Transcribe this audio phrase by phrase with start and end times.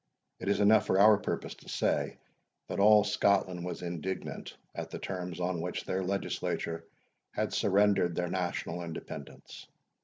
[0.39, 2.17] It is enough for our purpose to say,
[2.67, 6.83] that all Scotland was indignant at the terms on which their legislature
[7.33, 9.67] had surrendered their national independence.